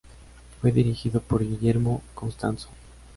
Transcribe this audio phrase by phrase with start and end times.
[0.59, 2.69] Fue dirigido por Guillermo Constanzo.